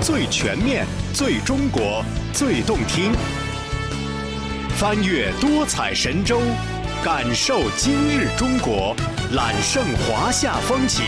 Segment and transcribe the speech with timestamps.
[0.00, 3.12] 最全面、最中国、最动听。
[4.76, 6.40] 翻越多彩神州，
[7.04, 8.94] 感受今日中国，
[9.34, 11.04] 揽胜华夏风情，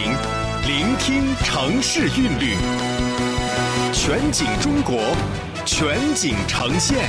[0.66, 2.56] 聆听城市韵律。
[3.92, 4.98] 全景中国，
[5.64, 7.08] 全景呈现。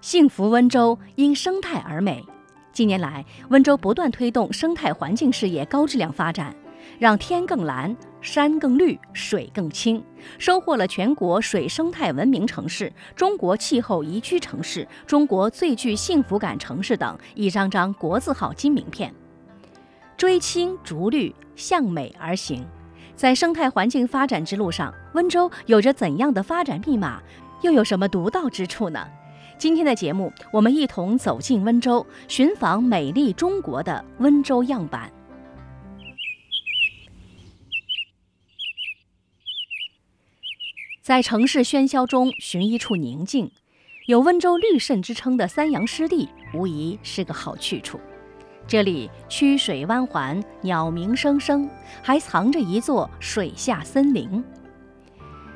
[0.00, 2.24] 幸福温州因生态而美。
[2.72, 6.54] 近年来，温州不断推动生态环境事业高质量发展，
[6.98, 10.02] 让天更蓝、山更绿、水更清，
[10.38, 19.14] 收获了全国水生态文明城市、中国气候宜居城市、中国最具幸福感城市等一张张国字号金名片。
[20.16, 22.66] 追青逐绿，向美而行，
[23.16, 27.22] 在生态环境发展之路上，温州有着怎样的发展密码？
[27.62, 29.06] 又有什么独到之处呢？
[29.58, 35.10] 今天的节目，我们一同走进温州，寻访美丽中国的温州样板。
[41.10, 43.50] 在城市喧嚣中寻一处宁静，
[44.06, 47.98] 有温州绿肾之称的三阳湿地，无疑是个好去处。
[48.64, 51.68] 这里曲水弯环，鸟鸣声声，
[52.00, 54.44] 还藏着一座水下森林。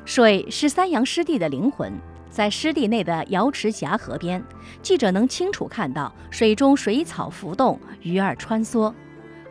[0.05, 1.92] 水是三阳湿地的灵魂。
[2.28, 4.42] 在湿地内的瑶池峡河边，
[4.83, 8.92] 记者能清楚看到水中水草浮动，鱼儿穿梭。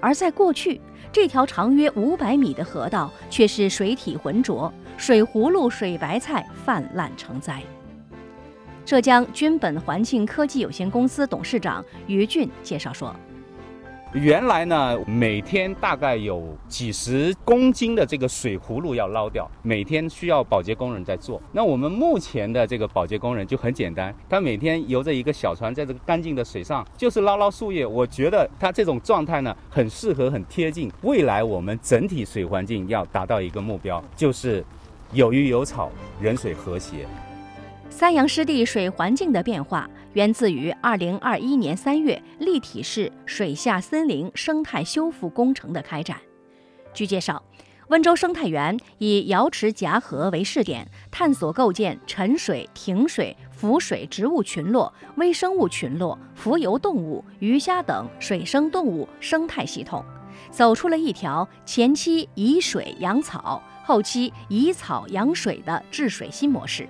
[0.02, 0.82] 而在过去，
[1.14, 7.62] 这条长约五百米的河道却是水体浑浊，水葫芦、水白菜泛滥成灾。
[8.86, 13.14] 浙江君本环境科技有限公司董事长于俊介绍说。
[14.14, 21.42] 原来呢，每天大概有几十公斤的这个水葫芦要捞掉，每天需要保洁工人在做。
[21.52, 27.88] 那我们目前的这个保洁工人就很简单，他每天游着一个小船，在这个干净的水上，就是捞捞树叶。
[27.88, 34.64] 我觉得他这种状态呢，很适合、很贴近未来我们整体水环境要达到一个目标，就是
[35.14, 37.06] 有鱼有草，人水和谐。
[37.88, 46.18] 三阳湿地水环境的变化源自于2021年3月立体式水下森林生态修复工程的开展。
[46.96, 47.44] 据介绍，
[47.90, 60.04] 温州生态园以瑶池夹河为试点，探索构建沉水、停水、浮水植物群落、微生物群落、浮游动物、鱼虾等水生动物生态系统，
[60.50, 66.88] 走出了一条前期以水养草，后期以草养水的治水新模式。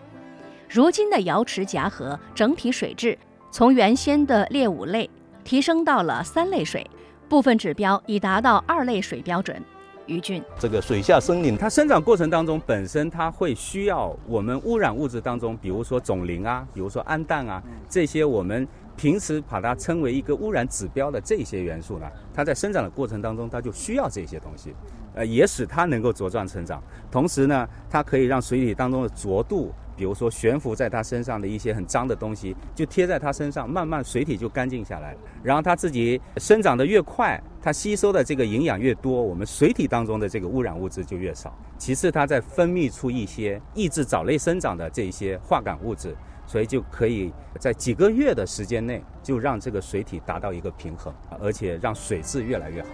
[0.70, 3.18] 如今的瑶池夹河整体水质
[3.52, 5.10] 从原先的劣五类
[5.44, 6.86] 提升到了三类水，
[7.28, 9.62] 部分指标已达到二类水标准。
[10.06, 18.68] 于俊，这个水下森林它生长过程当中本身它会需要我们污染物质当中，比如说种磷啊，比如说氨氮啊，这些我们
[18.98, 24.74] 平时把它称为一个污染指标的这些元素呢，它在生长的过程当中它就需要这些东西，
[25.16, 26.82] 呃，也使它能够茁壮成长。
[27.12, 29.72] 同时呢，它可以让水体当中的浊度。
[29.96, 35.16] 比如说悬浮在它身上的一些很脏的东西，就贴在它身上，慢慢水体就干净下来。
[35.44, 41.56] 然后它自己生长的越快，它吸收的这个营养越多，我们水体当中的这个污染物质就越少。
[41.78, 46.16] 其次，它在分泌出一些抑制藻类生长的这些化感物质，
[46.48, 52.90] 所以就可以在几个月的时间内就让这个水体达到一个平衡，而且让水质越来越好。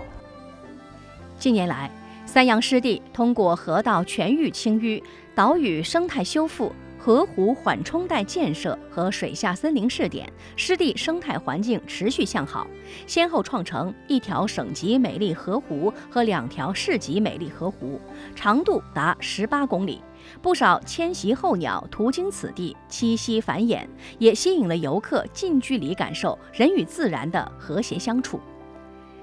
[1.40, 1.90] 近年来，
[2.30, 5.02] 三阳湿地通过河道全域清淤、
[5.34, 6.72] 岛屿生态修复。
[6.96, 12.68] 河湖缓冲带建设和水下森林试点，湿地生态环境持续向好，
[13.08, 18.00] 先后创成一条省级美丽河湖和两条市级美丽河湖，
[18.36, 20.00] 长度达十八公里。
[20.40, 23.88] 不少迁徙候鸟途经此地栖息繁衍，
[24.20, 28.40] 也吸引了游客近距离感受人与自然的和谐相处。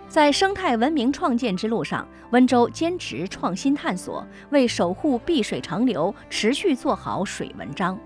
[0.09, 7.99] 在生态文明创建之路上，温州坚持创新探索，为守护碧水长流持续做好水文章。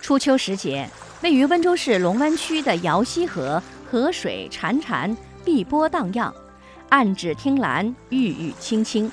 [0.00, 0.88] 初秋时节，
[1.22, 6.32] 位于温州市龙湾区的瑶溪河河水潺潺，碧波荡漾，
[6.90, 9.10] 岸芷汀兰，郁郁青青。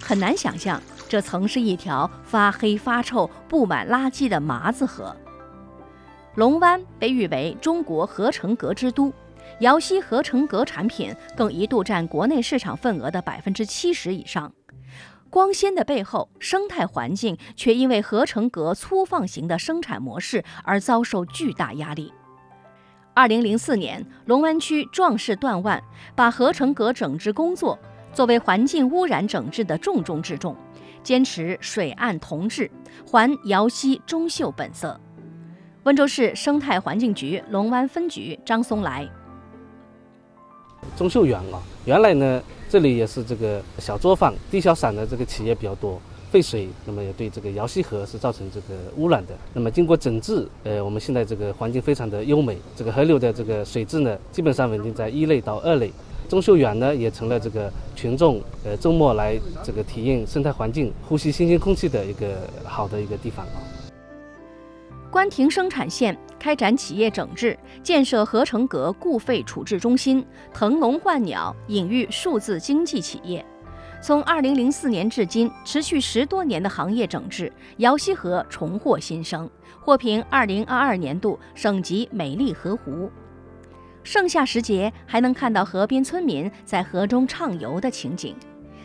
[0.00, 5.16] 很难想象，这曾是一条发黑发臭、布满垃圾的麻子河。
[6.34, 9.12] 龙湾被誉为中国合成革之都，
[9.60, 14.50] 瑶溪合成革产品更一度占国内市场份额的百分之七十以上。
[15.28, 22.10] 光鲜的背后，生态环境却因为合成革粗放型的生产模式而遭受巨大压力。
[23.14, 25.82] 二零零四年，龙湾区壮士断腕，
[26.14, 27.78] 把合成革整治工作
[28.14, 30.56] 作为环境污染整治的重中之重，
[31.02, 32.70] 坚持水岸同治，
[33.06, 34.98] 还瑶溪中秀本色。
[35.84, 39.08] 温州市生态环境局龙湾分局张松来，
[40.96, 46.00] 中秀园啊，原来呢这里也是这个小作坊、地小散的这个企业比较多。
[46.30, 49.34] 废水，那么也对这个瑶溪河是造成这个污染的。
[49.52, 55.92] 那么经过整治，呃，我们现在这个环境非常的优美，这个河流的这个水质呢，基本上稳定在一类到二类。
[56.28, 63.81] 中秀园呢，也成了这个群众呃周末来这个体验生态环境、呼吸新鲜空气的一个好的一个地方啊。
[65.12, 70.24] 关停生产线开展企业整治，建设合成革固废处置中心，
[70.54, 73.44] 腾笼换鸟，引育数字经济企业。
[74.00, 79.48] 从2004年至今，持续十多年的行业整治，瑶溪河重获新生，
[79.82, 83.10] 获评2022年度省级美丽河湖。
[84.02, 88.34] 盛夏时节，还能看到河边村民在河中畅游的情景。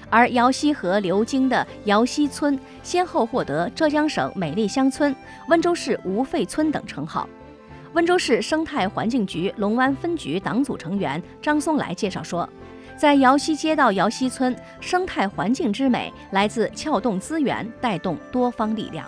[0.09, 5.15] 而姚溪河流经的姚溪村，先后获得浙江省美丽乡村、
[5.50, 7.27] 温州市无废村等称号。
[7.94, 12.48] 温州市生态环境局龙湾分局党组成员张松来介绍说。
[12.95, 19.07] 在姚溪街道姚溪村，生态环境之美来自撬动资源，带动多方力量。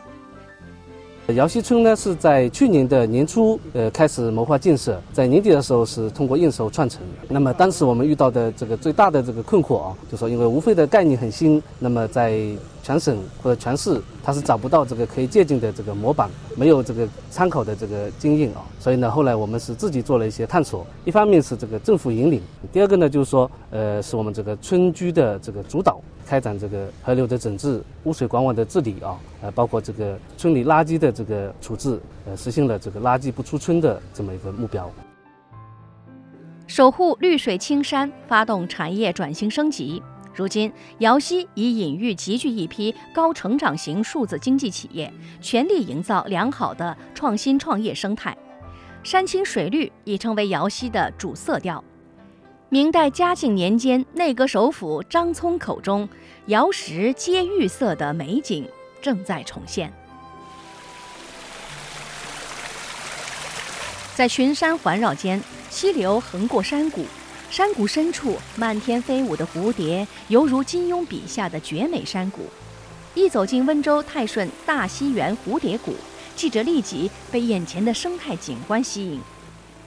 [1.34, 7.02] 姚溪村呢是在去年的年初，呃，开始谋划建设，在年底的时候是通过验收串成。
[7.28, 12.42] 那么当时我们遇到的这个最大的这个困惑啊，就说因为无非的概念很新，那么在
[12.90, 16.28] 全省或者全市，它是找不到这个可以借鉴的这个模板，
[16.58, 18.66] 没有这个参考的这个经验啊。
[18.80, 20.84] 所以呢，后来我们是自己做了一些探索。
[21.06, 22.42] 一方面是这个政府引领，
[22.72, 34.90] 第二个呢就是说，呃，是我们这个村居的这个主导，开展这个河流的整治、污水管网的治理啊，呃，包括这个村里垃圾的这个处置，呃，实现了这个垃圾不出村的这么一个目标。
[36.66, 40.02] 守护绿水青山，发动产业转型升级。
[40.34, 45.12] 如今，瑶溪已引育集聚一批高成长型数字经济企业，
[45.42, 48.36] 全力营造良好的创新创业生态。
[49.04, 51.84] 山清水绿已成为瑶溪的主色调。
[52.70, 56.08] 明代嘉靖年间，内阁首辅张聪口中
[56.48, 58.68] “瑶石皆玉色”的美景
[59.02, 59.92] 正在重现。
[64.16, 67.06] 在群山环绕间，溪流横过山谷。
[67.50, 72.42] 山谷深处，漫天飞舞的蝴蝶，犹如金庸笔下的绝美山谷。
[73.16, 75.96] 一走进温州泰顺大溪园蝴蝶谷，
[76.36, 79.20] 记者立即被眼前的生态景观吸引。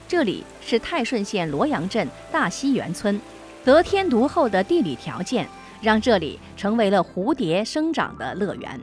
[0.09, 3.17] 这里是泰顺县罗阳镇大溪园村，
[3.63, 5.47] 得天独厚的地理条件，
[5.81, 8.79] 让这里成为了蝴蝶生长的乐园。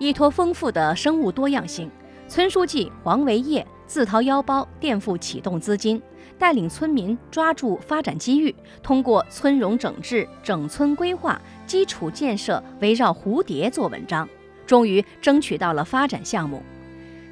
[0.00, 1.88] 依托丰富的生物多样性，
[2.26, 6.02] 村书记黄维业自掏腰包垫付启动资金。
[6.38, 14.28] 带领村民抓住发展机遇，通过村容整治、整村规划、基础建设，围绕蝴蝶做文章，
[14.66, 16.62] 终于争取到了发展项目。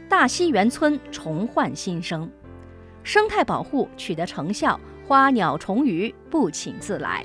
[0.09, 2.31] 大西园村重焕新生，
[3.03, 7.25] 生态保护取得成效，花鸟虫鱼不请自来。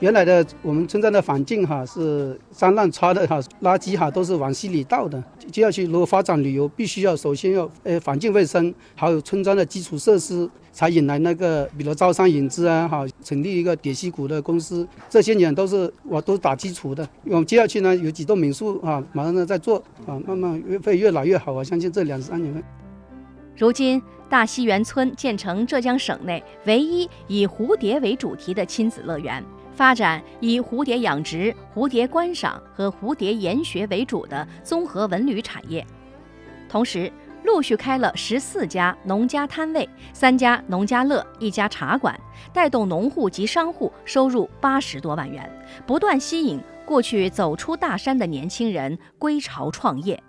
[0.00, 5.20] 原来的我们村庄的环境哈是脏乱差的哈，垃圾哈都是往溪里倒的。
[5.50, 17.08] 接下去如果发展旅游，必须要首先要呃环境卫生，还有村庄的基础设施，才引来那个比如招商引资啊哈，成立一个蝶溪谷的公司，这些年都是我都打基础的。
[17.24, 21.52] 我们接下去呢有几栋民宿啊，马上呢在做啊，慢慢会越来越好。
[21.52, 22.62] 我相信这两三年。
[23.56, 29.44] 如今大溪园村建成浙江省内唯一以蝴蝶为主题的亲子乐园。
[29.78, 35.86] 发展以蝴蝶养殖、蝴蝶观赏和蝴蝶研学为主的综合文旅产业，
[36.68, 37.12] 同时
[37.44, 42.20] 陆续开了十四家农家摊位、三家农家乐、一家茶馆，
[42.52, 45.48] 带动农户及商户收入八十多万元，
[45.86, 50.20] 不断吸引过去走出大山的年轻人归巢创业。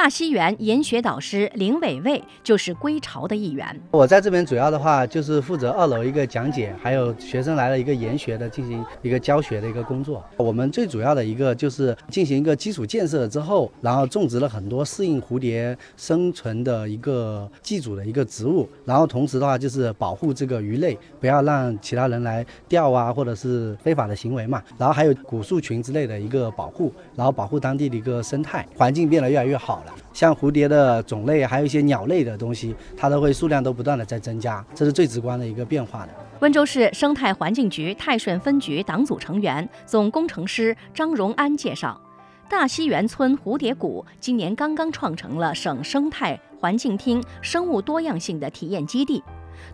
[0.00, 3.66] 大溪园研学导师林伟伟就是归巢的一员。
[3.90, 10.24] 我在这边主要的话就是负责二楼一个讲解，还有学生来了一个研学的进行一个教学的一个工作。
[10.36, 24.62] 我们最主要的一个就是进行一个基础建设之后，然后种植了很多适应蝴蝶生存的一个寄主的一个植物，然后同时的话就是保护这个鱼类，不要让其他人来钓啊，或者是非法的行为嘛。
[24.78, 29.87] 然后还有古树群之类的一个保护，然后保护当地的一个生态环境变得越来越好了。
[30.12, 36.12] 像蝴蝶的种类，还有一些鸟类的东西，它都会数量都不断的在增加，这是最直观的一个变化的。
[36.40, 42.00] 温州市生态环境局泰顺分局党组成员、总工程师张荣安介绍，
[42.48, 49.22] 大溪园村蝴蝶谷今年刚刚创成了省生态环境厅生物多样性的体验基地，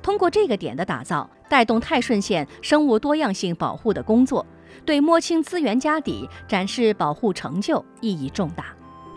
[0.03, 4.45] 通过这个点的打造，带动泰顺县生物多样性保护的工作，
[4.87, 8.67] 对摸清资源家底、展示保护成就意义重大。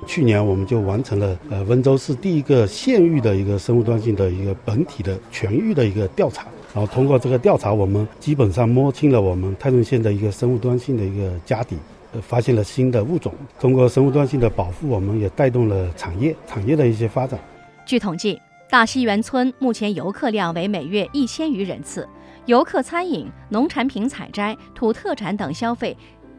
[0.05, 11.75] 去年我们就完成了呃温州市第一个县域的一个生物多样性的一个本体的全域的一个调查，然后通过这个调查，我们基本上摸清了我们泰顺县的一个生物多样性的一个家底，
[12.13, 13.33] 呃，发现了新的物种。
[13.59, 17.39] 通过生物多样性的保护，我们也带动了产业产业的一些发展。
[17.85, 18.39] 据统计，
[18.69, 22.07] 大西园村目前游客量为每月一千余人次，
[22.45, 25.95] 游客餐饮、农产品采摘、土特产等消费，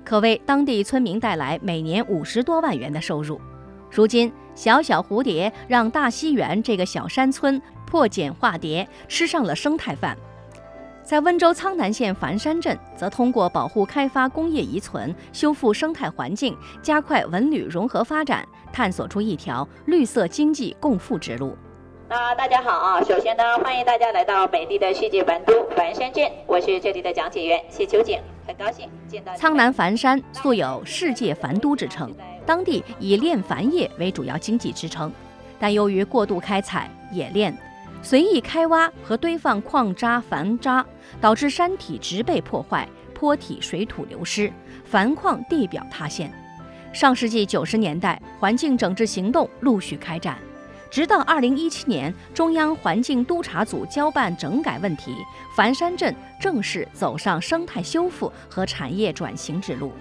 [0.09, 3.39] 可为当地村民带来每年五十多万元的收入。
[3.91, 10.17] 如今，小小蝴蝶让大西园这个小山村破茧化蝶，吃上了生态饭。
[11.03, 21.55] 在温州苍南县繁山镇，则通过保护开发工业遗存、修复生态环境，加快文旅融合发展，探索出一条绿色经济共富之路。
[22.09, 23.03] 那大家好啊！
[23.03, 29.37] 首先呢，欢迎大家来到美丽的世界文都繁山镇，我是这里的讲解员谢秋景，很高兴见到。
[29.37, 32.13] 苍南矾山素有“世界矾都”之称，
[32.47, 35.13] 当地以炼矾业为主要经济支撑，
[35.61, 37.57] 但由于过度开采、冶炼。
[38.01, 40.87] 随意开挖和堆放矿渣矾渣，
[41.21, 44.51] 导致山体植被破坏，坡体水土流失，
[44.91, 46.33] 矾矿地表塌陷。
[46.93, 50.39] 上世纪九十年代，环境整治行动陆续开展，
[50.91, 55.15] 直到二零一七年，中央环境督察组交办整改问题，
[55.55, 59.93] 繁山镇正式走上生态修复和产业转型之路。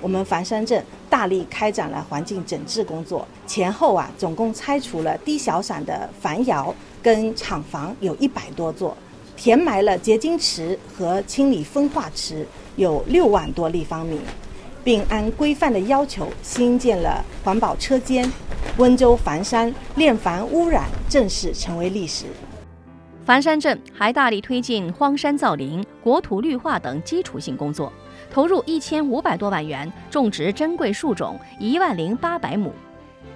[0.00, 6.74] 我们繁山镇大力开展了环境整治工作，前后啊，总共拆除了低小散的矾窑。
[7.02, 8.94] 跟厂房有一百多座，
[9.34, 12.46] 填埋了结晶池和清理风化池
[12.76, 14.20] 有六万多立方米，
[14.90, 18.28] 并按规范的要求新建了环保车间。
[18.76, 22.26] 温州矾山炼矾污染正式成为历史。
[23.24, 27.92] 矾山镇还大力推进荒山造林、国土绿化等基础性工作，
[28.32, 32.72] 投入一千五百多万元种植珍贵树种一万零八百亩，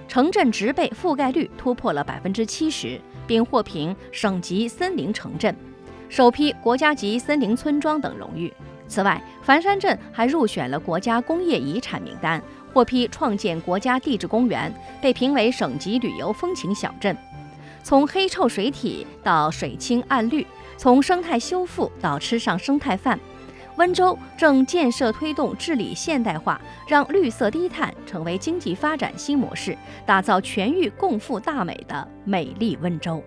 [0.09, 2.99] 城镇植被覆盖率突破了百分之七十。
[3.25, 5.55] 并获评省级森林城镇、
[6.09, 8.53] 首批国家级森林村庄等荣誉。
[8.87, 12.41] 此外，矾山镇还入选了国家工业遗产名单，
[12.73, 17.15] 获批创建国家地质公园，被评为省级旅游风情小镇。
[17.83, 20.45] 从黑臭水体到水清岸绿，
[20.77, 23.19] 从生态修复到吃上生态饭。
[23.77, 33.21] 温州正建设推动治理现代化，让绿色低碳成为经济发展新模式，打造全域共富大美的美丽温州。